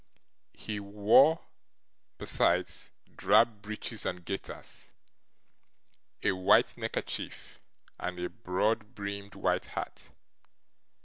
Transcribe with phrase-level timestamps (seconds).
[0.55, 1.41] He wore,
[2.17, 4.91] besides, drab breeches and gaiters,
[6.23, 7.59] a white neckerchief,
[7.99, 10.09] and a broad brimmed white hat.